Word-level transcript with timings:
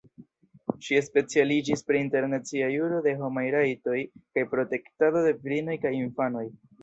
Ŝi 0.85 1.01
specialiĝis 1.07 1.83
pri 1.89 1.99
Internacia 2.05 2.69
juro 2.77 3.03
de 3.09 3.13
homaj 3.19 3.45
rajtoj 3.57 3.99
kaj 4.37 4.45
protektado 4.57 5.23
de 5.27 5.35
virinoj 5.45 5.77
kaj 5.87 5.93
infanoj. 6.01 6.45